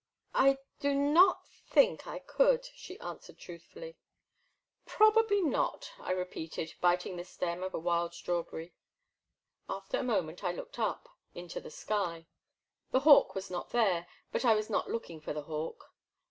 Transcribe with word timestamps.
I 0.33 0.57
do 0.79 0.95
not 0.95 1.47
think 1.47 2.07
I 2.07 2.17
could,'* 2.17 2.67
she 2.73 2.99
answered 3.01 3.37
truth 3.37 3.61
fully. 3.71 3.97
Probably 4.87 5.43
not,*' 5.43 5.91
I 5.99 6.09
repeated, 6.09 6.73
biting 6.81 7.17
the 7.17 7.23
stem 7.23 7.61
of 7.61 7.75
a 7.75 7.79
wild 7.79 8.15
strawberry. 8.15 8.73
After 9.69 9.99
a 9.99 10.03
moment 10.03 10.43
I 10.43 10.53
looked 10.53 10.79
up 10.79 11.03
i6o 11.03 11.03
The 11.03 11.03
Black 11.03 11.05
Water. 11.05 11.15
into 11.41 11.59
the 11.59 11.69
sky. 11.69 12.27
The 12.89 12.99
hawk 13.01 13.35
was 13.35 13.51
not 13.51 13.69
there; 13.69 14.07
but 14.31 14.43
I 14.43 14.55
was 14.55 14.71
not 14.71 14.89
looking 14.89 15.21
for 15.21 15.33
the 15.33 15.43
hawk. 15.43 15.93